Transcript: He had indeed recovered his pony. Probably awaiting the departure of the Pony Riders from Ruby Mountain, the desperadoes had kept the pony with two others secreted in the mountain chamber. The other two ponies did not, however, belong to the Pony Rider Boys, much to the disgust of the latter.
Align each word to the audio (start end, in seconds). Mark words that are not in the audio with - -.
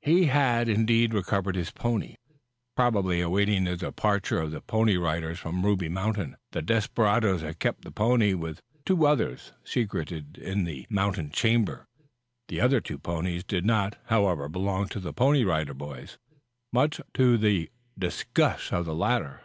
He 0.00 0.24
had 0.28 0.70
indeed 0.70 1.12
recovered 1.12 1.54
his 1.54 1.70
pony. 1.70 2.16
Probably 2.76 3.20
awaiting 3.20 3.64
the 3.64 3.76
departure 3.76 4.40
of 4.40 4.50
the 4.50 4.62
Pony 4.62 4.96
Riders 4.96 5.38
from 5.38 5.66
Ruby 5.66 5.90
Mountain, 5.90 6.38
the 6.52 6.62
desperadoes 6.62 7.42
had 7.42 7.58
kept 7.58 7.82
the 7.82 7.90
pony 7.90 8.32
with 8.32 8.62
two 8.86 9.06
others 9.06 9.52
secreted 9.64 10.38
in 10.38 10.64
the 10.64 10.86
mountain 10.88 11.30
chamber. 11.30 11.86
The 12.48 12.58
other 12.58 12.80
two 12.80 12.98
ponies 12.98 13.44
did 13.44 13.66
not, 13.66 13.98
however, 14.06 14.48
belong 14.48 14.88
to 14.88 14.98
the 14.98 15.12
Pony 15.12 15.44
Rider 15.44 15.74
Boys, 15.74 16.16
much 16.72 16.98
to 17.12 17.36
the 17.36 17.70
disgust 17.98 18.72
of 18.72 18.86
the 18.86 18.94
latter. 18.94 19.42